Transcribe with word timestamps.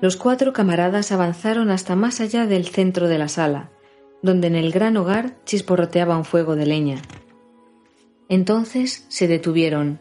Los 0.00 0.16
cuatro 0.16 0.52
camaradas 0.52 1.12
avanzaron 1.12 1.70
hasta 1.70 1.94
más 1.94 2.20
allá 2.20 2.46
del 2.46 2.66
centro 2.66 3.06
de 3.06 3.18
la 3.18 3.28
sala, 3.28 3.70
donde 4.22 4.46
en 4.46 4.56
el 4.56 4.72
gran 4.72 4.96
hogar 4.96 5.36
chisporroteaba 5.44 6.16
un 6.16 6.24
fuego 6.24 6.56
de 6.56 6.64
leña. 6.64 7.02
Entonces 8.30 9.04
se 9.08 9.28
detuvieron. 9.28 10.00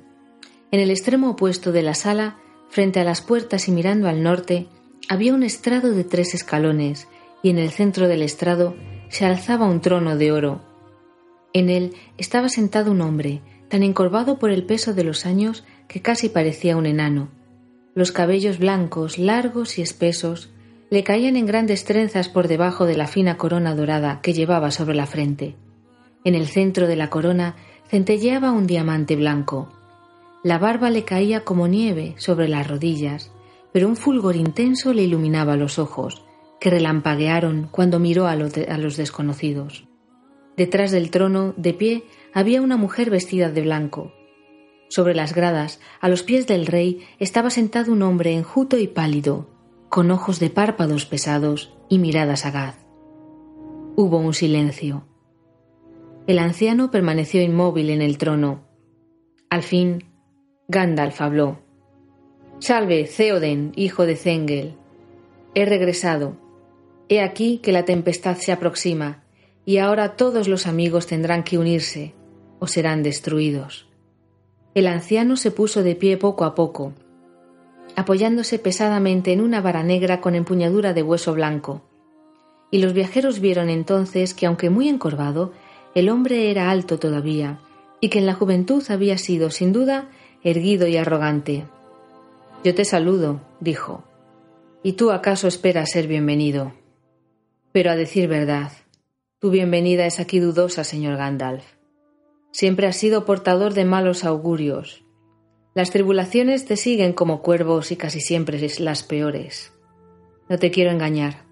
En 0.71 0.79
el 0.79 0.89
extremo 0.89 1.31
opuesto 1.31 1.71
de 1.71 1.81
la 1.81 1.96
sala, 1.96 2.38
frente 2.70 2.99
a 2.99 3.03
las 3.03 3.21
puertas 3.21 3.67
y 3.67 3.71
mirando 3.71 4.07
al 4.07 4.24
norte, 4.24 4.67
había 5.10 5.33
un 5.33 5.43
estrado 5.43 5.92
de 5.92 6.03
tres 6.03 6.34
escalones, 6.34 7.07
y 7.42 7.49
en 7.49 7.57
el 7.57 7.71
centro 7.71 8.07
del 8.07 8.21
estrado 8.21 8.75
se 9.10 9.25
alzaba 9.25 9.66
un 9.66 9.81
trono 9.81 10.16
de 10.16 10.31
oro. 10.31 10.61
En 11.52 11.70
él 11.70 11.96
estaba 12.17 12.47
sentado 12.47 12.92
un 12.92 13.02
hombre, 13.02 13.42
tan 13.67 13.84
encorvado 13.84 14.39
por 14.39 14.52
el 14.52 14.63
peso 14.63 14.93
de 14.93 15.03
los 15.03 15.25
años 15.25 15.66
que 15.88 16.02
casi 16.02 16.29
parecía 16.29 16.77
un 16.77 16.85
enano. 16.85 17.38
Los 17.95 18.11
cabellos 18.11 18.59
blancos, 18.59 19.17
largos 19.17 19.77
y 19.77 19.81
espesos, 19.81 20.52
le 20.89 21.03
caían 21.03 21.35
en 21.35 21.45
grandes 21.45 21.85
trenzas 21.85 22.29
por 22.29 22.48
debajo 22.48 22.85
de 22.85 22.98
la 22.98 23.07
fina 23.07 23.38
corona 23.38 23.75
dorada 23.75 24.21
que 24.21 24.34
llevaba 24.34 24.71
sobre 24.71 24.95
la 24.95 25.05
frente. 25.05 25.55
En 26.23 26.35
el 26.35 26.48
centro 26.48 26.88
de 26.88 26.95
la 26.95 27.09
corona 27.09 27.55
centelleaba 27.88 28.52
un 28.52 28.67
diamante 28.67 29.15
blanco. 29.15 29.70
La 30.43 30.57
barba 30.57 30.89
le 30.89 31.03
caía 31.03 31.43
como 31.43 31.67
nieve 31.67 32.15
sobre 32.17 32.48
las 32.48 32.67
rodillas, 32.67 33.31
pero 33.71 33.88
un 33.88 33.95
fulgor 33.95 34.35
intenso 34.35 34.93
le 34.93 35.03
iluminaba 35.03 35.55
los 35.55 35.79
ojos, 35.79 36.23
que 36.59 36.70
relampaguearon 36.70 37.67
cuando 37.71 37.99
miró 37.99 38.27
a, 38.27 38.31
a 38.31 38.77
los 38.77 38.98
desconocidos. 38.98 39.87
Detrás 40.57 40.91
del 40.91 41.09
trono, 41.09 41.53
de 41.55 41.73
pie, 41.73 42.03
había 42.34 42.62
una 42.62 42.77
mujer 42.77 43.09
vestida 43.09 43.49
de 43.49 43.62
blanco. 43.62 44.12
Sobre 44.89 45.13
las 45.13 45.35
gradas, 45.35 45.79
a 46.02 46.09
los 46.09 46.23
pies 46.23 46.48
del 46.48 46.66
rey, 46.66 47.05
estaba 47.20 47.52
sentado 47.52 47.91
un 47.93 48.02
hombre 48.02 48.34
enjuto 48.34 48.77
y 48.77 48.87
pálido, 48.87 49.48
con 49.87 50.09
ojos 50.09 50.40
de 50.40 50.49
párpados 50.49 51.05
pesados 51.05 51.71
y 51.90 51.99
mirada 51.99 52.35
sagaz. 52.35 52.76
Hubo 53.95 54.17
un 54.17 54.34
silencio. 54.34 55.05
El 56.26 56.40
anciano 56.40 56.90
permaneció 56.90 57.41
inmóvil 57.41 57.91
en 57.91 58.01
el 58.01 58.17
trono. 58.17 58.67
Al 59.49 59.62
fin, 59.62 60.05
Gandalf 60.67 61.21
habló. 61.21 61.60
Salve, 62.60 63.05
Theoden, 63.05 63.71
hijo 63.76 64.06
de 64.06 64.16
Zengel. 64.16 64.76
He 65.54 65.66
regresado. 65.66 66.38
He 67.10 67.22
aquí 67.22 67.60
que 67.60 67.72
la 67.72 67.86
tempestad 67.86 68.38
se 68.38 68.52
aproxima, 68.52 69.23
y 69.66 69.78
ahora 69.78 70.16
todos 70.16 70.48
los 70.48 70.66
amigos 70.66 71.06
tendrán 71.06 71.44
que 71.44 71.58
unirse, 71.58 72.16
o 72.60 72.67
serán 72.67 73.04
destruidos. 73.04 73.89
El 74.75 74.88
anciano 74.88 75.36
se 75.36 75.52
puso 75.52 75.81
de 75.84 75.95
pie 75.95 76.17
poco 76.17 76.45
a 76.45 76.53
poco, 76.53 76.94
apoyándose 77.95 78.59
pesadamente 78.59 79.34
en 79.34 79.42
una 79.42 79.61
vara 79.61 79.84
negra 79.84 80.22
con 80.22 80.36
empuñadura 80.36 80.94
de 80.94 81.03
hueso 81.03 81.34
blanco. 81.34 81.81
Y 82.72 82.80
los 82.80 82.94
viajeros 82.94 83.39
vieron 83.39 83.70
entonces 83.70 84.34
que, 84.34 84.45
aunque 84.45 84.70
muy 84.70 84.88
encorvado, 84.88 85.53
el 85.95 86.09
hombre 86.09 86.52
era 86.52 86.70
alto 86.70 87.00
todavía, 87.00 87.59
y 88.00 88.09
que 88.09 88.20
en 88.20 88.28
la 88.28 88.36
juventud 88.36 88.84
había 88.89 89.17
sido, 89.17 89.50
sin 89.50 89.73
duda, 89.73 90.09
erguido 90.44 90.88
y 90.88 90.98
arrogante. 90.98 91.66
Yo 92.64 92.76
te 92.76 92.86
saludo, 92.86 93.42
dijo. 93.59 94.04
¿Y 94.83 94.94
tú 94.94 95.11
acaso 95.11 95.48
esperas 95.48 95.92
ser 95.92 96.08
bienvenido? 96.08 96.73
Pero 97.72 97.92
a 97.92 97.95
decir 97.95 98.28
verdad, 98.28 98.72
tu 99.39 99.50
bienvenida 99.50 100.06
es 100.06 100.20
aquí 100.20 100.39
dudosa, 100.39 100.83
señor 100.83 101.17
Gandalf. 101.17 101.79
Siempre 102.52 102.88
has 102.88 102.97
sido 102.97 103.25
portador 103.25 103.73
de 103.73 103.86
malos 103.86 104.25
augurios, 104.25 105.03
las 105.75 105.92
tribulaciones 105.92 106.66
te 106.66 106.75
siguen 106.75 107.14
como 107.14 107.42
cuervos 107.42 107.92
y 107.92 107.95
casi 107.95 108.22
siempre 108.22 108.59
las 108.80 109.03
peores. 109.03 109.72
No 110.50 110.58
te 110.58 110.72
quiero 110.72 110.89
engañar. 110.89 111.45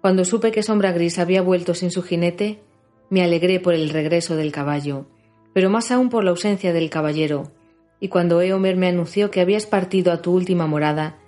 Cuando 0.00 0.24
supe 0.24 0.50
que 0.50 0.62
Sombra 0.62 0.92
Gris 0.92 1.18
había 1.18 1.42
vuelto 1.42 1.74
sin 1.74 1.90
su 1.90 2.02
jinete, 2.02 2.62
me 3.10 3.22
alegré 3.22 3.60
por 3.60 3.74
el 3.74 3.90
regreso 3.90 4.34
del 4.34 4.50
caballo, 4.50 5.06
pero 5.52 5.68
más 5.68 5.90
aún 5.90 6.08
por 6.08 6.24
la 6.24 6.30
ausencia 6.30 6.72
del 6.72 6.88
caballero, 6.88 7.52
y 8.00 8.08
cuando 8.08 8.40
Eomer 8.40 8.76
me 8.76 8.88
anunció 8.88 9.30
que 9.30 9.42
habías 9.42 9.66
partido 9.66 10.10
a 10.10 10.22
tu 10.22 10.32
última 10.32 10.66
morada, 10.66 11.18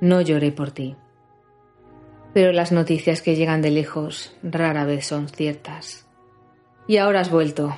no 0.00 0.20
lloré 0.20 0.50
por 0.50 0.72
ti. 0.72 0.96
Pero 2.34 2.52
las 2.52 2.72
noticias 2.72 3.22
que 3.22 3.36
llegan 3.36 3.62
de 3.62 3.70
lejos 3.70 4.36
rara 4.42 4.84
vez 4.84 5.06
son 5.06 5.28
ciertas. 5.28 6.06
Y 6.88 6.96
ahora 6.96 7.20
has 7.20 7.30
vuelto, 7.30 7.76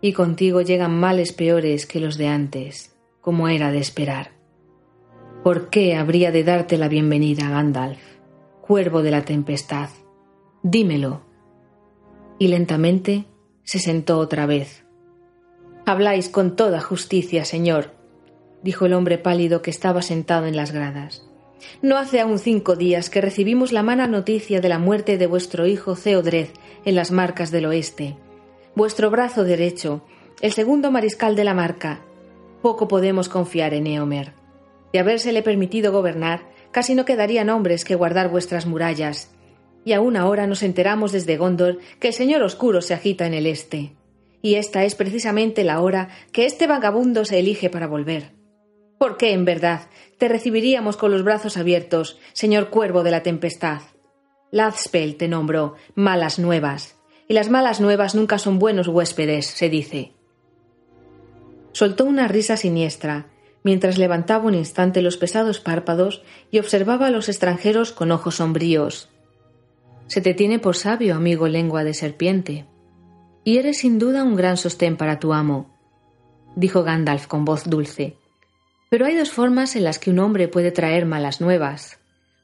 y 0.00 0.12
contigo 0.12 0.60
llegan 0.60 0.98
males 0.98 1.32
peores 1.32 1.86
que 1.86 2.00
los 2.00 2.16
de 2.18 2.28
antes, 2.28 2.96
como 3.20 3.48
era 3.48 3.72
de 3.72 3.78
esperar. 3.78 4.32
¿Por 5.42 5.70
qué 5.70 5.96
habría 5.96 6.32
de 6.32 6.44
darte 6.44 6.76
la 6.76 6.88
bienvenida, 6.88 7.48
Gandalf, 7.48 8.00
cuervo 8.60 9.02
de 9.02 9.10
la 9.10 9.24
tempestad? 9.24 9.90
Dímelo. 10.62 11.22
Y 12.38 12.48
lentamente 12.48 13.24
se 13.62 13.78
sentó 13.78 14.18
otra 14.18 14.46
vez. 14.46 14.84
Habláis 15.86 16.28
con 16.28 16.56
toda 16.56 16.80
justicia, 16.80 17.44
señor, 17.44 17.92
dijo 18.62 18.86
el 18.86 18.92
hombre 18.92 19.18
pálido 19.18 19.62
que 19.62 19.70
estaba 19.70 20.02
sentado 20.02 20.46
en 20.46 20.56
las 20.56 20.72
gradas. 20.72 21.28
No 21.80 21.96
hace 21.96 22.20
aún 22.20 22.38
cinco 22.38 22.76
días 22.76 23.08
que 23.08 23.20
recibimos 23.20 23.72
la 23.72 23.82
mala 23.82 24.06
noticia 24.06 24.60
de 24.60 24.68
la 24.68 24.78
muerte 24.78 25.16
de 25.16 25.26
vuestro 25.26 25.66
hijo 25.66 25.94
Theodred 25.94 26.48
en 26.84 26.94
las 26.94 27.12
marcas 27.12 27.50
del 27.50 27.66
oeste 27.66 28.16
vuestro 28.76 29.10
brazo 29.10 29.42
derecho, 29.42 30.02
el 30.42 30.52
segundo 30.52 30.90
mariscal 30.90 31.34
de 31.34 31.44
la 31.44 31.54
marca. 31.54 32.02
Poco 32.60 32.88
podemos 32.88 33.30
confiar 33.30 33.72
en 33.72 33.86
Eomer. 33.86 34.34
De 34.92 34.98
habérsele 34.98 35.42
permitido 35.42 35.92
gobernar, 35.92 36.42
casi 36.72 36.94
no 36.94 37.06
quedarían 37.06 37.48
hombres 37.48 37.86
que 37.86 37.94
guardar 37.94 38.28
vuestras 38.28 38.66
murallas. 38.66 39.34
Y 39.86 39.94
aún 39.94 40.14
ahora 40.14 40.46
nos 40.46 40.62
enteramos 40.62 41.10
desde 41.12 41.38
Gondor 41.38 41.78
que 42.00 42.08
el 42.08 42.14
Señor 42.14 42.42
Oscuro 42.42 42.82
se 42.82 42.92
agita 42.92 43.26
en 43.26 43.32
el 43.32 43.46
este. 43.46 43.92
Y 44.42 44.56
esta 44.56 44.84
es 44.84 44.94
precisamente 44.94 45.64
la 45.64 45.80
hora 45.80 46.10
que 46.30 46.44
este 46.44 46.66
vagabundo 46.66 47.24
se 47.24 47.38
elige 47.38 47.70
para 47.70 47.86
volver. 47.86 48.32
¿Por 48.98 49.16
qué, 49.16 49.32
en 49.32 49.46
verdad, 49.46 49.88
te 50.18 50.28
recibiríamos 50.28 50.98
con 50.98 51.12
los 51.12 51.24
brazos 51.24 51.56
abiertos, 51.56 52.18
señor 52.34 52.68
cuervo 52.68 53.04
de 53.04 53.10
la 53.10 53.22
tempestad? 53.22 53.80
Lazspel 54.50 55.16
te 55.16 55.28
nombró, 55.28 55.76
malas 55.94 56.38
nuevas 56.38 56.95
y 57.28 57.34
las 57.34 57.50
malas 57.50 57.80
nuevas 57.80 58.14
nunca 58.14 58.38
son 58.38 58.58
buenos 58.58 58.88
huéspedes, 58.88 59.46
se 59.46 59.68
dice. 59.68 60.12
Soltó 61.72 62.04
una 62.04 62.28
risa 62.28 62.56
siniestra, 62.56 63.26
mientras 63.62 63.98
levantaba 63.98 64.46
un 64.46 64.54
instante 64.54 65.02
los 65.02 65.16
pesados 65.16 65.60
párpados 65.60 66.22
y 66.50 66.58
observaba 66.58 67.08
a 67.08 67.10
los 67.10 67.28
extranjeros 67.28 67.92
con 67.92 68.12
ojos 68.12 68.36
sombríos. 68.36 69.08
Se 70.06 70.20
te 70.20 70.34
tiene 70.34 70.58
por 70.58 70.76
sabio, 70.76 71.16
amigo 71.16 71.48
lengua 71.48 71.82
de 71.82 71.92
serpiente, 71.92 72.66
y 73.42 73.58
eres 73.58 73.78
sin 73.78 73.98
duda 73.98 74.22
un 74.22 74.36
gran 74.36 74.56
sostén 74.56 74.96
para 74.96 75.18
tu 75.18 75.32
amo, 75.32 75.74
dijo 76.54 76.84
Gandalf 76.84 77.26
con 77.26 77.44
voz 77.44 77.64
dulce. 77.64 78.16
Pero 78.88 79.04
hay 79.04 79.16
dos 79.16 79.32
formas 79.32 79.74
en 79.74 79.82
las 79.82 79.98
que 79.98 80.10
un 80.10 80.20
hombre 80.20 80.46
puede 80.46 80.70
traer 80.70 81.06
malas 81.06 81.40
nuevas. 81.40 81.98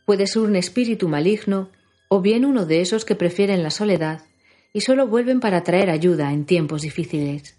Puede 0.04 0.26
ser 0.26 0.42
un 0.42 0.56
espíritu 0.56 1.08
maligno, 1.08 1.70
o 2.08 2.20
bien 2.20 2.44
uno 2.44 2.66
de 2.66 2.80
esos 2.80 3.04
que 3.04 3.14
prefieren 3.14 3.62
la 3.62 3.70
soledad 3.70 4.22
y 4.72 4.80
solo 4.80 5.06
vuelven 5.06 5.40
para 5.40 5.62
traer 5.62 5.90
ayuda 5.90 6.32
en 6.32 6.46
tiempos 6.46 6.82
difíciles. 6.82 7.58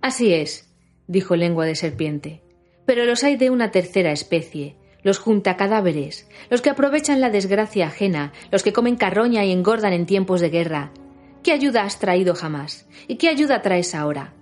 Así 0.00 0.32
es, 0.32 0.72
dijo 1.06 1.36
lengua 1.36 1.66
de 1.66 1.74
serpiente, 1.74 2.42
pero 2.86 3.04
los 3.04 3.24
hay 3.24 3.36
de 3.36 3.50
una 3.50 3.70
tercera 3.70 4.12
especie, 4.12 4.76
los 5.02 5.18
junta 5.18 5.56
cadáveres, 5.56 6.28
los 6.50 6.62
que 6.62 6.70
aprovechan 6.70 7.20
la 7.20 7.30
desgracia 7.30 7.86
ajena, 7.86 8.32
los 8.50 8.62
que 8.62 8.72
comen 8.72 8.96
carroña 8.96 9.44
y 9.44 9.52
engordan 9.52 9.92
en 9.92 10.06
tiempos 10.06 10.40
de 10.40 10.50
guerra. 10.50 10.92
¿Qué 11.42 11.52
ayuda 11.52 11.82
has 11.84 11.98
traído 11.98 12.34
jamás? 12.34 12.88
¿Y 13.06 13.16
qué 13.16 13.28
ayuda 13.28 13.62
traes 13.62 13.94
ahora? 13.94 14.32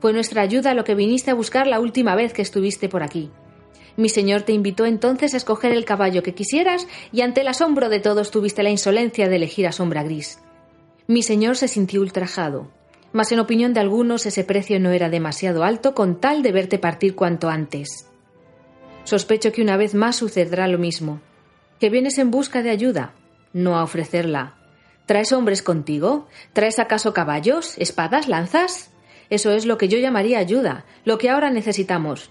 Fue 0.00 0.12
nuestra 0.12 0.42
ayuda 0.42 0.74
lo 0.74 0.84
que 0.84 0.94
viniste 0.94 1.30
a 1.30 1.34
buscar 1.34 1.66
la 1.66 1.80
última 1.80 2.14
vez 2.14 2.32
que 2.32 2.42
estuviste 2.42 2.88
por 2.88 3.02
aquí. 3.02 3.30
Mi 3.96 4.08
señor 4.08 4.42
te 4.42 4.52
invitó 4.52 4.86
entonces 4.86 5.34
a 5.34 5.36
escoger 5.36 5.72
el 5.72 5.84
caballo 5.84 6.22
que 6.22 6.34
quisieras 6.34 6.86
y 7.10 7.22
ante 7.22 7.40
el 7.40 7.48
asombro 7.48 7.88
de 7.88 8.00
todos 8.00 8.30
tuviste 8.30 8.62
la 8.62 8.70
insolencia 8.70 9.28
de 9.28 9.36
elegir 9.36 9.66
a 9.66 9.72
sombra 9.72 10.02
gris. 10.02 10.38
Mi 11.06 11.22
señor 11.22 11.56
se 11.56 11.68
sintió 11.68 12.00
ultrajado, 12.00 12.70
mas 13.12 13.30
en 13.30 13.38
opinión 13.38 13.74
de 13.74 13.80
algunos 13.80 14.24
ese 14.24 14.42
precio 14.42 14.80
no 14.80 14.90
era 14.90 15.10
demasiado 15.10 15.62
alto 15.62 15.94
con 15.94 16.18
tal 16.18 16.42
de 16.42 16.50
verte 16.50 16.78
partir 16.78 17.14
cuanto 17.14 17.50
antes. 17.50 18.08
Sospecho 19.04 19.52
que 19.52 19.60
una 19.60 19.76
vez 19.76 19.94
más 19.94 20.16
sucederá 20.16 20.66
lo 20.66 20.78
mismo, 20.78 21.20
que 21.78 21.90
vienes 21.90 22.16
en 22.16 22.30
busca 22.30 22.62
de 22.62 22.70
ayuda, 22.70 23.12
no 23.52 23.76
a 23.76 23.82
ofrecerla. 23.82 24.54
¿Traes 25.04 25.32
hombres 25.32 25.62
contigo? 25.62 26.26
¿Traes 26.54 26.78
acaso 26.78 27.12
caballos, 27.12 27.76
espadas, 27.76 28.26
lanzas? 28.26 28.90
Eso 29.28 29.52
es 29.52 29.66
lo 29.66 29.76
que 29.76 29.88
yo 29.88 29.98
llamaría 29.98 30.38
ayuda, 30.38 30.86
lo 31.04 31.18
que 31.18 31.28
ahora 31.28 31.50
necesitamos. 31.50 32.30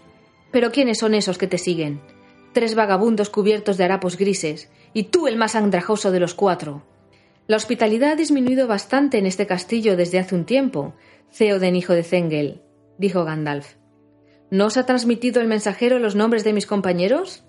Pero 0.52 0.72
¿quiénes 0.72 0.98
son 0.98 1.14
esos 1.14 1.38
que 1.38 1.48
te 1.48 1.60
siguen? 1.60 2.02
Tres 2.54 2.74
vagabundos 2.74 3.30
cubiertos 3.30 3.78
de 3.78 3.84
harapos 3.84 4.18
grises, 4.18 4.70
y 4.94 5.04
tú 5.04 5.28
el 5.28 5.38
más 5.38 5.56
andrajoso 5.56 6.12
de 6.12 6.20
los 6.20 6.34
cuatro. 6.34 6.84
La 7.46 7.58
hospitalidad 7.58 8.12
ha 8.12 8.16
disminuido 8.16 8.68
bastante 8.68 9.18
en 9.18 9.26
este 9.26 9.46
castillo 9.46 9.98
desde 9.98 10.20
hace 10.20 10.36
un 10.36 10.46
tiempo, 10.46 10.94
Theoden 11.38 11.76
hijo 11.76 11.94
de 11.94 12.04
Zengel, 12.04 12.62
dijo 12.98 13.26
Gandalf. 13.26 13.76
¿No 14.50 14.68
os 14.68 14.78
ha 14.78 14.86
transmitido 14.86 15.42
el 15.42 15.48
mensajero 15.48 16.00
los 16.00 16.16
nombres 16.16 16.44
de 16.44 16.54
mis 16.54 16.66
compañeros? 16.66 17.44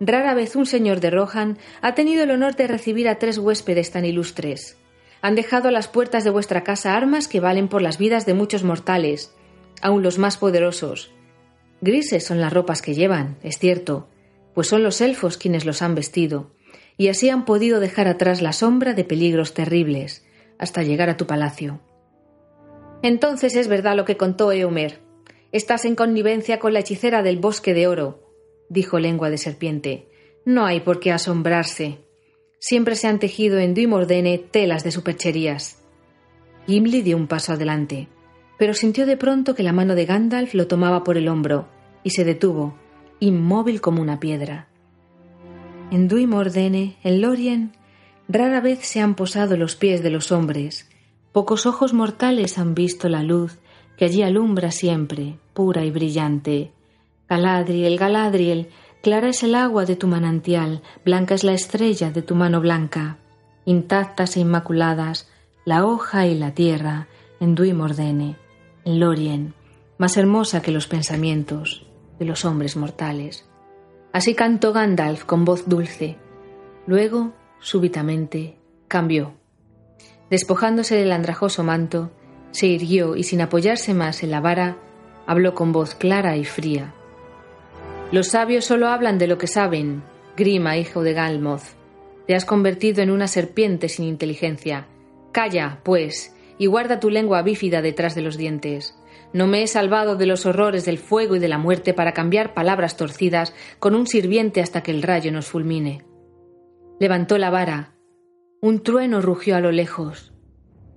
rara 0.00 0.34
vez 0.34 0.56
un 0.56 0.66
señor 0.66 1.00
de 1.00 1.10
Rohan 1.10 1.58
ha 1.80 1.94
tenido 1.94 2.24
el 2.24 2.30
honor 2.30 2.56
de 2.56 2.66
recibir 2.66 3.08
a 3.08 3.18
tres 3.18 3.38
huéspedes 3.38 3.90
tan 3.90 4.04
ilustres. 4.04 4.78
Han 5.20 5.34
dejado 5.34 5.68
a 5.68 5.72
las 5.72 5.88
puertas 5.88 6.24
de 6.24 6.30
vuestra 6.30 6.64
casa 6.64 6.96
armas 6.96 7.28
que 7.28 7.40
valen 7.40 7.68
por 7.68 7.82
las 7.82 7.98
vidas 7.98 8.26
de 8.26 8.34
muchos 8.34 8.64
mortales, 8.64 9.34
aun 9.80 10.02
los 10.02 10.18
más 10.18 10.36
poderosos. 10.36 11.12
Grises 11.80 12.24
son 12.24 12.40
las 12.40 12.52
ropas 12.52 12.82
que 12.82 12.94
llevan, 12.94 13.36
es 13.42 13.58
cierto, 13.58 14.08
pues 14.54 14.68
son 14.68 14.82
los 14.82 15.00
elfos 15.00 15.36
quienes 15.36 15.64
los 15.64 15.82
han 15.82 15.94
vestido, 15.94 16.52
y 16.96 17.08
así 17.08 17.30
han 17.30 17.44
podido 17.44 17.80
dejar 17.80 18.08
atrás 18.08 18.42
la 18.42 18.52
sombra 18.52 18.94
de 18.94 19.04
peligros 19.04 19.54
terribles, 19.54 20.24
hasta 20.58 20.82
llegar 20.82 21.10
a 21.10 21.16
tu 21.16 21.26
palacio. 21.26 21.80
Entonces 23.02 23.56
es 23.56 23.68
verdad 23.68 23.96
lo 23.96 24.04
que 24.04 24.16
contó 24.16 24.52
Eomer. 24.52 25.00
Estás 25.52 25.84
en 25.84 25.94
connivencia 25.94 26.58
con 26.58 26.72
la 26.72 26.80
hechicera 26.80 27.22
del 27.22 27.38
bosque 27.38 27.74
de 27.74 27.86
oro, 27.86 28.22
dijo 28.68 28.98
lengua 28.98 29.30
de 29.30 29.38
serpiente. 29.38 30.08
No 30.44 30.66
hay 30.66 30.80
por 30.80 31.00
qué 31.00 31.12
asombrarse. 31.12 31.98
Siempre 32.58 32.96
se 32.96 33.08
han 33.08 33.18
tejido 33.18 33.58
en 33.58 33.74
Duimordene 33.74 34.38
telas 34.38 34.84
de 34.84 34.90
supercherías. 34.90 35.82
Gimli 36.66 37.02
dio 37.02 37.16
un 37.16 37.26
paso 37.26 37.52
adelante, 37.52 38.08
pero 38.58 38.72
sintió 38.72 39.04
de 39.04 39.16
pronto 39.16 39.54
que 39.54 39.62
la 39.62 39.72
mano 39.72 39.94
de 39.94 40.06
Gandalf 40.06 40.54
lo 40.54 40.66
tomaba 40.66 41.04
por 41.04 41.18
el 41.18 41.28
hombro 41.28 41.68
y 42.02 42.10
se 42.10 42.24
detuvo, 42.24 42.78
inmóvil 43.20 43.80
como 43.80 44.00
una 44.00 44.18
piedra. 44.18 44.68
En 45.94 46.08
Duimordene, 46.08 46.96
en 47.04 47.20
Lorien, 47.20 47.72
rara 48.26 48.60
vez 48.60 48.80
se 48.80 49.00
han 49.00 49.14
posado 49.14 49.56
los 49.56 49.76
pies 49.76 50.02
de 50.02 50.10
los 50.10 50.32
hombres. 50.32 50.90
Pocos 51.30 51.66
ojos 51.66 51.92
mortales 51.92 52.58
han 52.58 52.74
visto 52.74 53.08
la 53.08 53.22
luz 53.22 53.60
que 53.96 54.06
allí 54.06 54.22
alumbra 54.22 54.72
siempre, 54.72 55.38
pura 55.52 55.84
y 55.84 55.92
brillante. 55.92 56.72
Galadriel, 57.28 57.96
Galadriel, 57.96 58.70
clara 59.04 59.28
es 59.28 59.44
el 59.44 59.54
agua 59.54 59.84
de 59.84 59.94
tu 59.94 60.08
manantial, 60.08 60.82
blanca 61.04 61.36
es 61.36 61.44
la 61.44 61.52
estrella 61.52 62.10
de 62.10 62.22
tu 62.22 62.34
mano 62.34 62.60
blanca. 62.60 63.18
Intactas 63.64 64.36
e 64.36 64.40
inmaculadas, 64.40 65.30
la 65.64 65.86
hoja 65.86 66.26
y 66.26 66.36
la 66.36 66.54
tierra, 66.54 67.06
en 67.38 67.54
Duimordene, 67.54 68.34
en 68.84 68.98
Lorien, 68.98 69.54
más 69.98 70.16
hermosa 70.16 70.60
que 70.60 70.72
los 70.72 70.88
pensamientos 70.88 71.86
de 72.18 72.24
los 72.24 72.44
hombres 72.44 72.74
mortales. 72.76 73.46
Así 74.14 74.36
cantó 74.36 74.72
Gandalf 74.72 75.24
con 75.24 75.44
voz 75.44 75.68
dulce. 75.68 76.16
Luego, 76.86 77.32
súbitamente, 77.58 78.56
cambió. 78.86 79.34
Despojándose 80.30 80.94
del 80.94 81.10
andrajoso 81.10 81.64
manto, 81.64 82.12
se 82.52 82.68
irguió 82.68 83.16
y 83.16 83.24
sin 83.24 83.40
apoyarse 83.40 83.92
más 83.92 84.22
en 84.22 84.30
la 84.30 84.40
vara, 84.40 84.76
habló 85.26 85.56
con 85.56 85.72
voz 85.72 85.96
clara 85.96 86.36
y 86.36 86.44
fría. 86.44 86.94
Los 88.12 88.28
sabios 88.28 88.64
solo 88.64 88.86
hablan 88.86 89.18
de 89.18 89.26
lo 89.26 89.36
que 89.36 89.48
saben, 89.48 90.04
Grima, 90.36 90.76
hijo 90.76 91.02
de 91.02 91.12
Galmoth. 91.12 91.74
Te 92.28 92.36
has 92.36 92.44
convertido 92.44 93.02
en 93.02 93.10
una 93.10 93.26
serpiente 93.26 93.88
sin 93.88 94.04
inteligencia. 94.04 94.86
Calla, 95.32 95.80
pues, 95.82 96.36
y 96.56 96.66
guarda 96.66 97.00
tu 97.00 97.10
lengua 97.10 97.42
bífida 97.42 97.82
detrás 97.82 98.14
de 98.14 98.22
los 98.22 98.36
dientes. 98.36 98.96
No 99.32 99.46
me 99.46 99.62
he 99.62 99.66
salvado 99.66 100.16
de 100.16 100.26
los 100.26 100.46
horrores 100.46 100.84
del 100.84 100.98
fuego 100.98 101.36
y 101.36 101.38
de 101.38 101.48
la 101.48 101.58
muerte 101.58 101.94
para 101.94 102.12
cambiar 102.12 102.54
palabras 102.54 102.96
torcidas 102.96 103.52
con 103.78 103.94
un 103.94 104.06
sirviente 104.06 104.60
hasta 104.60 104.82
que 104.82 104.90
el 104.90 105.02
rayo 105.02 105.32
nos 105.32 105.46
fulmine. 105.46 106.04
Levantó 107.00 107.38
la 107.38 107.50
vara. 107.50 107.94
Un 108.60 108.82
trueno 108.82 109.20
rugió 109.20 109.56
a 109.56 109.60
lo 109.60 109.72
lejos. 109.72 110.32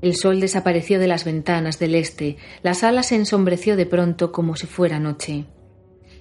El 0.01 0.15
sol 0.15 0.39
desapareció 0.39 0.99
de 0.99 1.07
las 1.07 1.25
ventanas 1.25 1.79
del 1.79 1.95
este, 1.95 2.37
la 2.61 2.75
sala 2.75 3.01
se 3.01 3.15
ensombreció 3.15 3.75
de 3.75 3.87
pronto 3.87 4.31
como 4.31 4.55
si 4.55 4.67
fuera 4.67 4.99
noche. 4.99 5.45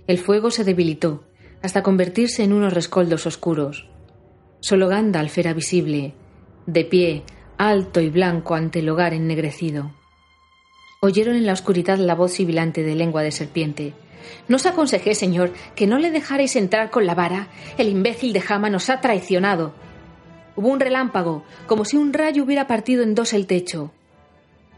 El 0.07 0.19
fuego 0.19 0.51
se 0.51 0.65
debilitó, 0.65 1.25
hasta 1.63 1.83
convertirse 1.83 2.43
en 2.43 2.53
unos 2.53 2.73
rescoldos 2.73 3.27
oscuros. 3.27 3.89
Solo 4.61 4.89
Gandalf 4.89 5.37
era 5.37 5.53
visible, 5.53 6.15
de 6.67 6.85
pie, 6.85 7.23
alto 7.59 8.01
y 8.01 8.09
blanco 8.09 8.55
ante 8.55 8.79
el 8.79 8.89
hogar 8.89 9.13
ennegrecido. 9.13 9.93
Oyeron 11.07 11.37
en 11.37 11.47
la 11.47 11.53
oscuridad 11.53 11.99
la 11.99 12.17
voz 12.17 12.33
sibilante 12.33 12.83
de 12.83 12.97
lengua 12.97 13.23
de 13.23 13.31
serpiente. 13.31 13.95
No 14.49 14.57
os 14.57 14.67
aconsejé, 14.67 15.15
señor, 15.15 15.53
que 15.77 15.87
no 15.87 15.99
le 15.99 16.11
dejarais 16.11 16.57
entrar 16.57 16.91
con 16.91 17.07
la 17.07 17.15
vara. 17.15 17.47
El 17.79 17.89
imbécil 17.89 18.33
de 18.33 18.41
Jama 18.41 18.71
nos 18.71 18.91
ha 18.91 19.01
traicionado. 19.01 19.73
Hubo 20.57 20.67
un 20.67 20.81
relámpago, 20.81 21.45
como 21.69 21.85
si 21.85 21.97
un 21.97 22.13
rayo 22.13 22.43
hubiera 22.43 22.67
partido 22.67 23.05
en 23.05 23.15
dos 23.15 23.35
el 23.35 23.47
techo. 23.47 23.93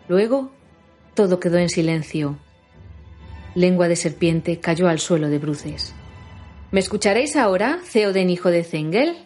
Luego, 0.07 0.53
todo 1.15 1.41
quedó 1.41 1.57
en 1.57 1.71
silencio. 1.71 2.37
Lengua 3.55 3.89
de 3.89 3.97
serpiente 3.97 4.61
cayó 4.61 4.89
al 4.89 4.99
suelo 4.99 5.31
de 5.31 5.39
bruces. 5.39 5.95
¿Me 6.73 6.81
escucharéis 6.81 7.37
ahora, 7.37 7.79
Theoden 7.91 8.29
hijo 8.29 8.51
de 8.51 8.65
Zengel? 8.65 9.17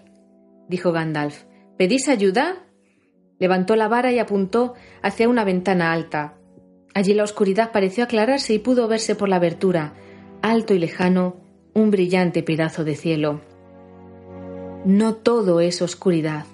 dijo 0.69 0.93
Gandalf. 0.93 1.47
¿Pedís 1.77 2.09
ayuda? 2.09 2.65
Levantó 3.41 3.75
la 3.75 3.89
vara 3.89 4.13
y 4.13 4.21
apuntó 4.21 4.75
hacia 5.03 5.29
una 5.29 5.43
ventana 5.43 5.91
alta. 5.91 6.37
Allí 6.95 7.15
la 7.15 7.25
oscuridad 7.25 7.73
pareció 7.73 8.05
aclararse 8.05 8.55
y 8.55 8.59
pudo 8.59 8.89
verse 8.89 9.15
por 9.15 9.29
la 9.29 9.37
abertura, 9.37 9.95
alto 10.43 10.75
y 10.75 10.79
lejano, 10.79 11.37
un 11.75 11.91
brillante 11.91 12.43
pedazo 12.43 12.85
de 12.85 12.97
cielo. 12.97 13.41
No 14.85 15.15
todo 15.15 15.61
es 15.61 15.81
oscuridad. 15.81 16.45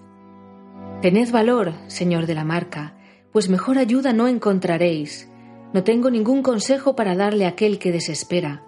Tened 1.03 1.31
valor, 1.31 1.73
señor 1.87 2.27
de 2.27 2.35
la 2.35 2.45
marca, 2.45 2.95
pues 3.33 3.49
mejor 3.49 3.79
ayuda 3.79 4.13
no 4.13 4.29
encontraréis. 4.29 5.29
No 5.73 5.85
tengo 5.85 6.11
ningún 6.11 6.43
consejo 6.43 6.95
para 6.95 7.15
darle 7.15 7.47
a 7.47 7.51
aquel 7.51 7.79
que 7.79 7.93
desespera. 7.93 8.63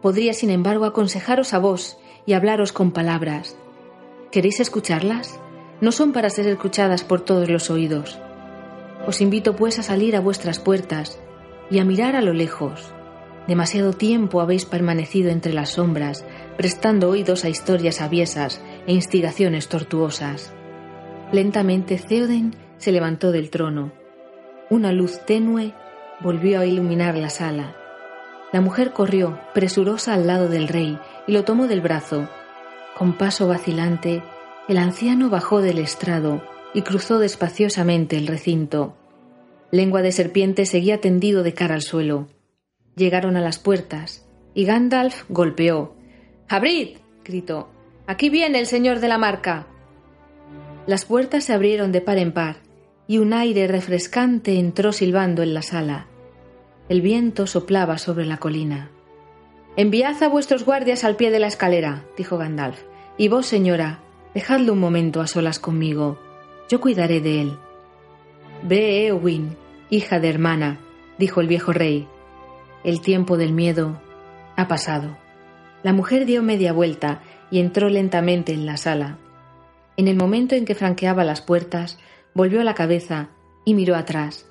Podría, 0.00 0.32
sin 0.32 0.50
embargo, 0.50 0.84
aconsejaros 0.84 1.54
a 1.54 1.58
vos 1.58 1.98
y 2.26 2.34
hablaros 2.34 2.72
con 2.72 2.92
palabras. 2.92 3.56
¿Queréis 4.30 4.60
escucharlas? 4.60 5.40
No 5.80 5.92
son 5.92 6.12
para 6.12 6.30
ser 6.30 6.46
escuchadas 6.46 7.04
por 7.04 7.20
todos 7.20 7.48
los 7.48 7.70
oídos. 7.70 8.18
Os 9.06 9.20
invito 9.20 9.54
pues 9.54 9.78
a 9.78 9.82
salir 9.82 10.16
a 10.16 10.20
vuestras 10.20 10.58
puertas 10.58 11.20
y 11.70 11.78
a 11.78 11.84
mirar 11.84 12.16
a 12.16 12.22
lo 12.22 12.32
lejos. 12.32 12.94
Demasiado 13.46 13.92
tiempo 13.92 14.40
habéis 14.40 14.64
permanecido 14.64 15.30
entre 15.30 15.52
las 15.52 15.70
sombras, 15.70 16.24
prestando 16.56 17.10
oídos 17.10 17.44
a 17.44 17.50
historias 17.50 18.00
aviesas 18.00 18.62
e 18.86 18.94
instigaciones 18.94 19.68
tortuosas. 19.68 20.54
Lentamente 21.32 21.98
Theoden 21.98 22.56
se 22.78 22.92
levantó 22.92 23.32
del 23.32 23.50
trono. 23.50 23.92
Una 24.70 24.92
luz 24.92 25.20
tenue 25.26 25.74
volvió 26.20 26.60
a 26.60 26.66
iluminar 26.66 27.16
la 27.16 27.28
sala. 27.28 27.76
La 28.52 28.62
mujer 28.62 28.92
corrió, 28.92 29.38
presurosa 29.52 30.14
al 30.14 30.26
lado 30.26 30.48
del 30.48 30.68
rey, 30.68 30.98
y 31.26 31.32
lo 31.32 31.44
tomó 31.44 31.66
del 31.66 31.80
brazo. 31.80 32.28
Con 32.96 33.18
paso 33.18 33.48
vacilante, 33.48 34.22
el 34.68 34.78
anciano 34.78 35.28
bajó 35.28 35.60
del 35.60 35.78
estrado 35.78 36.53
y 36.74 36.82
cruzó 36.82 37.18
despaciosamente 37.18 38.16
el 38.16 38.26
recinto. 38.26 38.96
Lengua 39.70 40.02
de 40.02 40.12
serpiente 40.12 40.66
seguía 40.66 41.00
tendido 41.00 41.42
de 41.42 41.54
cara 41.54 41.74
al 41.74 41.82
suelo. 41.82 42.28
Llegaron 42.96 43.36
a 43.36 43.40
las 43.40 43.58
puertas 43.58 44.26
y 44.54 44.64
Gandalf 44.64 45.24
golpeó. 45.28 45.96
¡Abrid! 46.48 46.98
gritó. 47.24 47.70
Aquí 48.06 48.28
viene 48.28 48.58
el 48.58 48.66
señor 48.66 49.00
de 49.00 49.08
la 49.08 49.18
marca. 49.18 49.66
Las 50.86 51.06
puertas 51.06 51.44
se 51.44 51.54
abrieron 51.54 51.92
de 51.92 52.02
par 52.02 52.18
en 52.18 52.32
par 52.32 52.56
y 53.06 53.18
un 53.18 53.32
aire 53.32 53.66
refrescante 53.66 54.58
entró 54.58 54.92
silbando 54.92 55.42
en 55.42 55.54
la 55.54 55.62
sala. 55.62 56.06
El 56.88 57.00
viento 57.00 57.46
soplaba 57.46 57.98
sobre 57.98 58.26
la 58.26 58.36
colina. 58.36 58.90
Enviad 59.76 60.22
a 60.22 60.28
vuestros 60.28 60.64
guardias 60.64 61.02
al 61.02 61.16
pie 61.16 61.30
de 61.30 61.40
la 61.40 61.46
escalera, 61.46 62.04
dijo 62.16 62.38
Gandalf. 62.38 62.82
Y 63.16 63.28
vos, 63.28 63.46
señora, 63.46 64.00
dejadlo 64.34 64.72
un 64.72 64.80
momento 64.80 65.20
a 65.20 65.26
solas 65.26 65.58
conmigo. 65.58 66.18
Yo 66.68 66.80
cuidaré 66.80 67.20
de 67.20 67.42
él. 67.42 67.58
Ve, 68.62 69.06
Eowyn, 69.06 69.56
hija 69.90 70.20
de 70.20 70.28
hermana, 70.28 70.80
dijo 71.18 71.40
el 71.40 71.48
viejo 71.48 71.72
rey. 71.72 72.08
El 72.82 73.00
tiempo 73.00 73.36
del 73.36 73.52
miedo 73.52 74.00
ha 74.56 74.68
pasado. 74.68 75.16
La 75.82 75.92
mujer 75.92 76.26
dio 76.26 76.42
media 76.42 76.72
vuelta 76.72 77.22
y 77.50 77.60
entró 77.60 77.88
lentamente 77.88 78.52
en 78.52 78.66
la 78.66 78.76
sala. 78.76 79.18
En 79.96 80.08
el 80.08 80.16
momento 80.16 80.54
en 80.54 80.64
que 80.64 80.74
franqueaba 80.74 81.24
las 81.24 81.40
puertas, 81.40 81.98
volvió 82.34 82.64
la 82.64 82.74
cabeza 82.74 83.28
y 83.64 83.74
miró 83.74 83.94
atrás. 83.94 84.46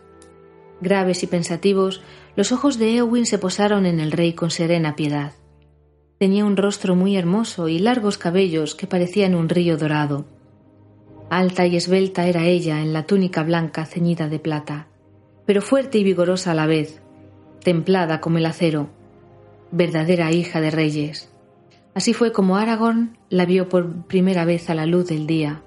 Graves 0.79 1.24
y 1.24 1.27
pensativos, 1.27 2.01
los 2.36 2.51
ojos 2.51 2.77
de 2.77 2.96
Eowyn 2.96 3.25
se 3.25 3.39
posaron 3.39 3.86
en 3.86 4.00
el 4.00 4.12
rey 4.12 4.34
con 4.34 4.51
serena 4.51 4.96
piedad. 4.96 5.34
Tenía 6.20 6.46
un 6.46 6.55
rostro 6.55 6.96
muy 6.96 7.17
hermoso 7.17 7.67
y 7.67 7.79
largos 7.79 8.17
cabellos 8.17 8.75
que 8.75 8.88
parecían 8.88 9.36
un 9.36 9.50
río 9.50 9.77
dorado. 9.77 10.25
Alta 11.35 11.65
y 11.65 11.75
esbelta 11.75 12.27
era 12.27 12.45
ella 12.45 12.79
en 12.81 12.93
la 12.93 13.07
túnica 13.07 13.41
blanca 13.41 13.85
ceñida 13.85 14.29
de 14.29 14.37
plata, 14.37 14.85
pero 15.47 15.63
fuerte 15.63 15.97
y 15.97 16.03
vigorosa 16.03 16.51
a 16.51 16.53
la 16.53 16.67
vez, 16.67 17.01
templada 17.63 18.21
como 18.21 18.37
el 18.37 18.45
acero, 18.45 18.89
verdadera 19.71 20.31
hija 20.31 20.61
de 20.61 20.69
reyes. 20.69 21.33
Así 21.95 22.13
fue 22.13 22.31
como 22.31 22.57
Aragorn 22.57 23.17
la 23.29 23.45
vio 23.45 23.67
por 23.67 24.05
primera 24.05 24.45
vez 24.45 24.69
a 24.69 24.75
la 24.75 24.85
luz 24.85 25.07
del 25.07 25.25
día, 25.25 25.63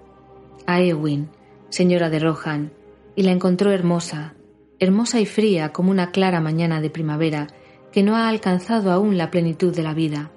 a 0.66 0.80
Eowyn, 0.80 1.30
señora 1.68 2.10
de 2.10 2.20
Rohan, 2.20 2.70
y 3.16 3.24
la 3.24 3.32
encontró 3.32 3.72
hermosa, 3.72 4.34
hermosa 4.78 5.18
y 5.18 5.26
fría 5.26 5.72
como 5.72 5.90
una 5.90 6.12
clara 6.12 6.40
mañana 6.40 6.80
de 6.80 6.90
primavera 6.90 7.48
que 7.90 8.04
no 8.04 8.14
ha 8.14 8.28
alcanzado 8.28 8.92
aún 8.92 9.18
la 9.18 9.32
plenitud 9.32 9.74
de 9.74 9.82
la 9.82 9.94
vida. 9.94 10.30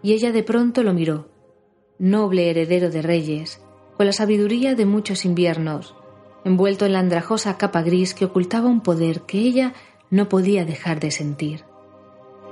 y 0.00 0.12
ella 0.12 0.30
de 0.30 0.44
pronto 0.44 0.84
lo 0.84 0.94
miró, 0.94 1.28
noble 1.98 2.50
heredero 2.50 2.88
de 2.88 3.02
reyes, 3.02 3.60
con 4.02 4.08
la 4.08 4.12
sabiduría 4.12 4.74
de 4.74 4.84
muchos 4.84 5.24
inviernos, 5.24 5.94
envuelto 6.44 6.86
en 6.86 6.92
la 6.94 6.98
andrajosa 6.98 7.56
capa 7.56 7.82
gris 7.82 8.14
que 8.14 8.24
ocultaba 8.24 8.66
un 8.66 8.80
poder 8.80 9.20
que 9.20 9.38
ella 9.38 9.74
no 10.10 10.28
podía 10.28 10.64
dejar 10.64 10.98
de 10.98 11.12
sentir. 11.12 11.62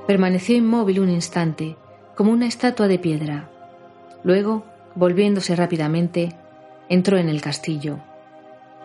Permaneció 0.06 0.54
inmóvil 0.56 1.00
un 1.00 1.10
instante, 1.10 1.76
como 2.14 2.30
una 2.30 2.46
estatua 2.46 2.86
de 2.86 3.00
piedra. 3.00 3.50
Luego, 4.22 4.64
volviéndose 4.94 5.56
rápidamente, 5.56 6.36
entró 6.88 7.18
en 7.18 7.28
el 7.28 7.40
castillo. 7.40 7.98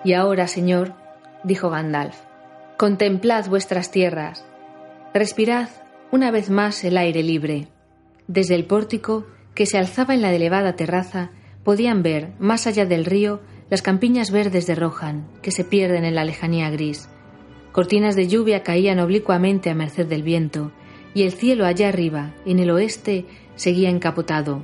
Y 0.03 0.13
ahora, 0.13 0.47
señor, 0.47 0.93
dijo 1.43 1.69
Gandalf, 1.69 2.17
contemplad 2.77 3.47
vuestras 3.47 3.91
tierras, 3.91 4.43
respirad 5.13 5.69
una 6.09 6.31
vez 6.31 6.49
más 6.49 6.83
el 6.83 6.97
aire 6.97 7.21
libre. 7.21 7.67
Desde 8.27 8.55
el 8.55 8.65
pórtico, 8.65 9.27
que 9.53 9.67
se 9.67 9.77
alzaba 9.77 10.15
en 10.15 10.23
la 10.23 10.33
elevada 10.33 10.75
terraza, 10.75 11.29
podían 11.65 12.03
ver, 12.03 12.31
más 12.39 12.67
allá 12.67 12.85
del 12.85 13.03
río, 13.03 13.41
las 13.71 13.81
campiñas 13.81 14.29
verdes 14.31 14.67
de 14.67 14.75
Rohan, 14.75 15.27
que 15.41 15.49
se 15.51 15.65
pierden 15.65 16.05
en 16.05 16.13
la 16.13 16.23
lejanía 16.23 16.69
gris. 16.69 17.09
Cortinas 17.71 18.15
de 18.15 18.27
lluvia 18.27 18.61
caían 18.61 18.99
oblicuamente 18.99 19.71
a 19.71 19.75
merced 19.75 20.05
del 20.05 20.21
viento, 20.21 20.71
y 21.15 21.23
el 21.23 21.33
cielo 21.33 21.65
allá 21.65 21.89
arriba, 21.89 22.35
en 22.45 22.59
el 22.59 22.69
oeste, 22.69 23.25
seguía 23.55 23.89
encapotado. 23.89 24.63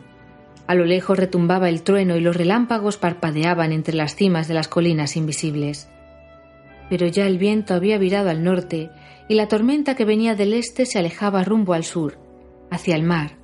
A 0.67 0.75
lo 0.75 0.85
lejos 0.85 1.17
retumbaba 1.17 1.69
el 1.69 1.81
trueno 1.81 2.15
y 2.15 2.21
los 2.21 2.35
relámpagos 2.35 2.97
parpadeaban 2.97 3.71
entre 3.71 3.95
las 3.95 4.15
cimas 4.15 4.47
de 4.47 4.53
las 4.53 4.67
colinas 4.67 5.17
invisibles. 5.17 5.89
Pero 6.87 7.07
ya 7.07 7.25
el 7.25 7.39
viento 7.39 7.73
había 7.73 7.97
virado 7.97 8.29
al 8.29 8.43
norte 8.43 8.91
y 9.27 9.33
la 9.33 9.47
tormenta 9.47 9.95
que 9.95 10.05
venía 10.05 10.35
del 10.35 10.53
este 10.53 10.85
se 10.85 10.99
alejaba 10.99 11.43
rumbo 11.43 11.73
al 11.73 11.83
sur, 11.83 12.19
hacia 12.69 12.95
el 12.95 13.03
mar. 13.03 13.37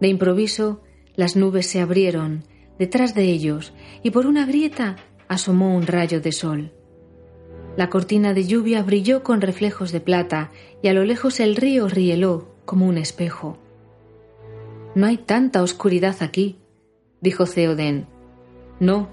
De 0.00 0.06
improviso, 0.06 0.82
las 1.16 1.34
nubes 1.34 1.66
se 1.66 1.80
abrieron 1.80 2.44
detrás 2.78 3.14
de 3.14 3.24
ellos 3.24 3.72
y 4.02 4.10
por 4.10 4.26
una 4.26 4.46
grieta 4.46 4.96
asomó 5.28 5.76
un 5.76 5.86
rayo 5.86 6.20
de 6.20 6.32
sol. 6.32 6.72
La 7.76 7.90
cortina 7.90 8.32
de 8.32 8.46
lluvia 8.46 8.82
brilló 8.82 9.22
con 9.22 9.40
reflejos 9.40 9.92
de 9.92 10.00
plata 10.00 10.50
y 10.82 10.88
a 10.88 10.94
lo 10.94 11.04
lejos 11.04 11.40
el 11.40 11.56
río 11.56 11.88
rieló 11.88 12.48
como 12.64 12.86
un 12.86 12.96
espejo. 12.96 13.58
No 14.94 15.06
hay 15.06 15.18
tanta 15.18 15.62
oscuridad 15.62 16.16
aquí, 16.20 16.58
dijo 17.20 17.44
Theoden. 17.44 18.06
No, 18.80 19.10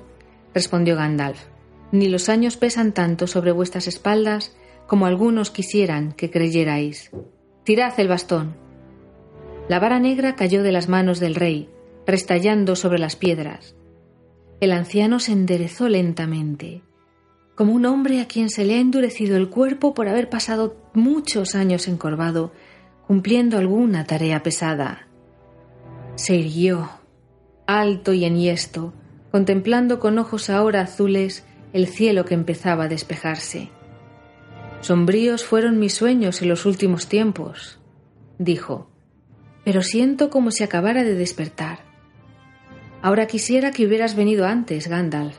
respondió 0.54 0.96
Gandalf, 0.96 1.46
ni 1.92 2.08
los 2.08 2.30
años 2.30 2.56
pesan 2.56 2.94
tanto 2.94 3.28
sobre 3.28 3.52
vuestras 3.52 3.88
espaldas 3.88 4.56
como 4.88 5.06
algunos 5.06 5.52
quisieran 5.52 6.14
que 6.14 6.30
creyerais. 6.30 7.12
Tirad 7.64 8.00
el 8.00 8.08
bastón. 8.08 8.56
La 9.68 9.80
vara 9.80 10.00
negra 10.00 10.36
cayó 10.36 10.64
de 10.64 10.72
las 10.72 10.90
manos 10.90 11.20
del 11.20 11.36
rey, 11.36 11.70
restallando 12.06 12.76
sobre 12.76 13.00
las 13.00 13.16
piedras. 13.16 13.76
El 14.60 14.72
anciano 14.72 15.20
se 15.20 15.32
enderezó 15.32 15.90
lentamente, 15.90 16.82
como 17.56 17.74
un 17.74 17.86
hombre 17.86 18.22
a 18.22 18.28
quien 18.28 18.50
se 18.50 18.66
le 18.66 18.76
ha 18.76 18.80
endurecido 18.80 19.38
el 19.38 19.50
cuerpo 19.50 19.94
por 19.94 20.08
haber 20.08 20.30
pasado 20.30 20.78
muchos 20.94 21.56
años 21.56 21.88
encorvado, 21.88 22.52
cumpliendo 23.08 23.58
alguna 23.58 24.06
tarea 24.06 24.42
pesada. 24.42 25.08
Se 26.16 26.36
irguió, 26.36 26.90
alto 27.68 28.14
y 28.14 28.26
enhiesto, 28.26 28.94
contemplando 29.32 30.00
con 30.00 30.18
ojos 30.20 30.50
ahora 30.50 30.82
azules 30.82 31.44
el 31.74 31.88
cielo 31.88 32.26
que 32.26 32.34
empezaba 32.36 32.86
a 32.86 32.88
despejarse. 32.88 33.70
Sombríos 34.82 35.44
fueron 35.44 35.80
mis 35.80 35.94
sueños 35.94 36.42
en 36.42 36.50
los 36.50 36.66
últimos 36.66 37.08
tiempos, 37.08 37.80
dijo, 38.38 38.90
pero 39.64 39.82
siento 39.82 40.30
como 40.30 40.52
si 40.52 40.64
acabara 40.64 41.04
de 41.04 41.16
despertar. 41.16 41.93
Ahora 43.04 43.28
quisiera 43.28 43.72
que 43.72 43.86
hubieras 43.86 44.16
venido 44.16 44.46
antes, 44.46 44.88
Gandalf, 44.88 45.36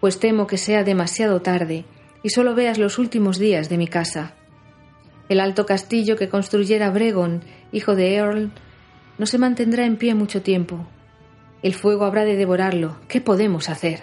pues 0.00 0.18
temo 0.18 0.48
que 0.48 0.58
sea 0.58 0.82
demasiado 0.82 1.40
tarde 1.40 1.84
y 2.24 2.30
solo 2.30 2.56
veas 2.56 2.78
los 2.78 2.98
últimos 2.98 3.38
días 3.38 3.68
de 3.68 3.78
mi 3.78 3.86
casa. 3.86 4.34
El 5.28 5.38
alto 5.38 5.66
castillo 5.66 6.16
que 6.16 6.28
construyera 6.28 6.90
Bregon, 6.90 7.42
hijo 7.70 7.94
de 7.94 8.16
Earl, 8.16 8.50
no 9.18 9.26
se 9.26 9.38
mantendrá 9.38 9.86
en 9.86 9.98
pie 9.98 10.16
mucho 10.16 10.42
tiempo. 10.42 10.84
El 11.62 11.74
fuego 11.74 12.06
habrá 12.06 12.24
de 12.24 12.34
devorarlo. 12.34 12.96
¿Qué 13.06 13.20
podemos 13.20 13.68
hacer? 13.68 14.02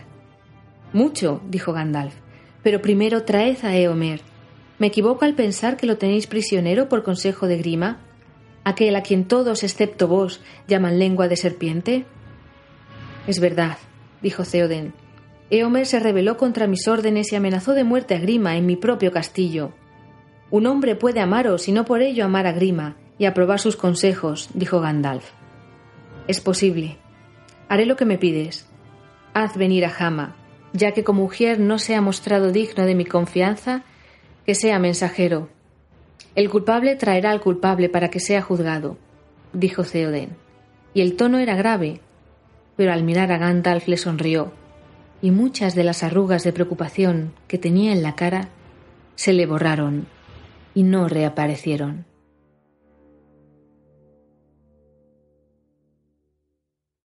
Mucho, 0.93 1.41
dijo 1.49 1.73
Gandalf, 1.73 2.15
pero 2.63 2.81
primero 2.81 3.23
traed 3.23 3.57
a 3.65 3.75
Eomer 3.75 4.21
¿Me 4.79 4.87
equivoco 4.87 5.25
al 5.25 5.35
pensar 5.35 5.75
que 5.75 5.87
lo 5.87 5.97
tenéis 5.97 6.25
prisionero 6.27 6.87
por 6.87 7.03
consejo 7.03 7.47
de 7.47 7.57
Grima? 7.57 7.99
¿Aquel 8.63 8.95
a 8.95 9.03
quien 9.03 9.25
todos, 9.25 9.63
excepto 9.63 10.07
vos, 10.07 10.39
llaman 10.69 10.99
lengua 10.99 11.27
de 11.27 11.35
serpiente? 11.35 12.05
Es 13.27 13.39
verdad, 13.39 13.77
dijo 14.21 14.43
Theoden. 14.43 14.93
Eomer 15.49 15.85
se 15.85 15.99
rebeló 15.99 16.37
contra 16.37 16.67
mis 16.67 16.87
órdenes 16.87 17.31
y 17.31 17.35
amenazó 17.35 17.73
de 17.73 17.83
muerte 17.83 18.15
a 18.15 18.19
Grima 18.19 18.57
en 18.57 18.65
mi 18.65 18.75
propio 18.75 19.11
castillo. 19.11 19.71
Un 20.49 20.65
hombre 20.65 20.95
puede 20.95 21.19
amaros 21.19 21.67
y 21.67 21.71
no 21.71 21.85
por 21.85 22.01
ello 22.01 22.25
amar 22.25 22.47
a 22.47 22.51
Grima 22.51 22.97
y 23.17 23.25
aprobar 23.25 23.59
sus 23.59 23.75
consejos, 23.75 24.49
dijo 24.53 24.81
Gandalf. 24.81 25.31
Es 26.27 26.41
posible. 26.41 26.97
Haré 27.69 27.85
lo 27.85 27.95
que 27.95 28.05
me 28.05 28.17
pides. 28.17 28.67
Haz 29.33 29.57
venir 29.57 29.85
a 29.85 29.89
Jama, 29.89 30.35
ya 30.73 30.91
que 30.91 31.03
como 31.03 31.23
mujer 31.23 31.59
no 31.59 31.79
se 31.79 31.95
ha 31.95 32.01
mostrado 32.01 32.51
digno 32.51 32.85
de 32.85 32.95
mi 32.95 33.05
confianza 33.05 33.83
que 34.45 34.55
sea 34.55 34.79
mensajero. 34.79 35.49
El 36.35 36.49
culpable 36.49 36.95
traerá 36.95 37.31
al 37.31 37.41
culpable 37.41 37.89
para 37.89 38.09
que 38.09 38.19
sea 38.19 38.41
juzgado, 38.41 38.97
dijo 39.53 39.83
Theoden. 39.83 40.35
Y 40.93 41.01
el 41.01 41.15
tono 41.15 41.37
era 41.39 41.55
grave, 41.55 42.01
pero 42.75 42.93
al 42.93 43.03
mirar 43.03 43.31
a 43.31 43.37
Gandalf 43.37 43.87
le 43.87 43.97
sonrió, 43.97 44.51
y 45.21 45.31
muchas 45.31 45.75
de 45.75 45.83
las 45.83 46.03
arrugas 46.03 46.43
de 46.43 46.53
preocupación 46.53 47.33
que 47.47 47.57
tenía 47.57 47.93
en 47.93 48.03
la 48.03 48.15
cara 48.15 48.49
se 49.15 49.33
le 49.33 49.45
borraron 49.45 50.07
y 50.73 50.83
no 50.83 51.07
reaparecieron. 51.07 52.05